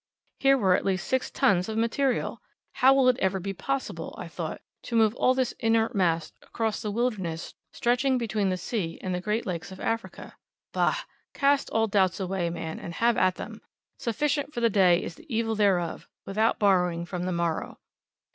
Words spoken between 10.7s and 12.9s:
Bah, cast all doubts away, man,